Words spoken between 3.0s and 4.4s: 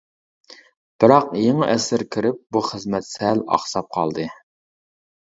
سەل ئاقساپ قالدى.